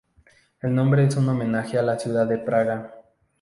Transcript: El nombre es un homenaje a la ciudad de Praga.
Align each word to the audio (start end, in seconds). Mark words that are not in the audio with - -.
El 0.63 0.73
nombre 0.73 1.05
es 1.05 1.15
un 1.15 1.29
homenaje 1.29 1.77
a 1.77 1.83
la 1.83 1.99
ciudad 1.99 2.25
de 2.25 2.39
Praga. 2.39 2.95